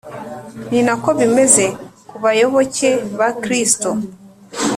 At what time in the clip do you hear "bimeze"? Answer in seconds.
1.19-1.65